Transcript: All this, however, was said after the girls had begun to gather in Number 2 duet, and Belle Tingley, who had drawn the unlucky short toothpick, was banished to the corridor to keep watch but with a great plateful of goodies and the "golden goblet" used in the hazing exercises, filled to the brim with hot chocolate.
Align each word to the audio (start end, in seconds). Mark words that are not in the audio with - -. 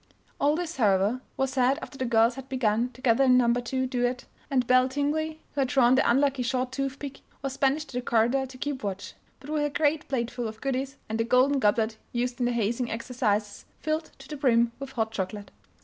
All 0.39 0.55
this, 0.55 0.77
however, 0.77 1.21
was 1.37 1.51
said 1.51 1.77
after 1.83 1.95
the 1.95 2.05
girls 2.07 2.33
had 2.33 2.49
begun 2.49 2.89
to 2.93 3.01
gather 3.01 3.25
in 3.25 3.37
Number 3.37 3.61
2 3.61 3.85
duet, 3.85 4.25
and 4.49 4.65
Belle 4.65 4.89
Tingley, 4.89 5.39
who 5.53 5.61
had 5.61 5.67
drawn 5.67 5.93
the 5.93 6.09
unlucky 6.09 6.41
short 6.41 6.71
toothpick, 6.71 7.19
was 7.43 7.55
banished 7.55 7.89
to 7.89 7.97
the 7.97 8.01
corridor 8.01 8.47
to 8.47 8.57
keep 8.57 8.83
watch 8.83 9.13
but 9.39 9.51
with 9.51 9.63
a 9.63 9.69
great 9.69 10.07
plateful 10.07 10.47
of 10.47 10.59
goodies 10.59 10.97
and 11.07 11.19
the 11.19 11.23
"golden 11.23 11.59
goblet" 11.59 11.97
used 12.13 12.39
in 12.39 12.47
the 12.47 12.51
hazing 12.51 12.89
exercises, 12.89 13.65
filled 13.79 14.05
to 14.17 14.27
the 14.27 14.37
brim 14.37 14.71
with 14.79 14.93
hot 14.93 15.11
chocolate. 15.11 15.51